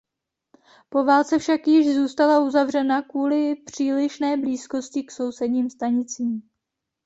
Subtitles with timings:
[0.89, 6.41] Po válce však již zůstala uzavřena kvůli přílišné blízkosti k sousedním stanicím.